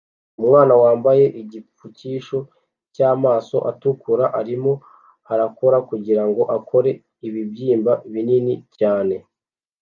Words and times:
Umwana 0.39 0.73
wambaye 0.83 1.25
igipfukisho 1.41 2.37
cyamaso 2.95 3.57
atukura 3.71 4.25
arimo 4.39 4.73
arakora 5.33 5.77
kugirango 5.89 6.41
akore 6.57 6.91
ibibyimba 7.27 7.91
binini 8.13 8.53
cyane 8.77 9.15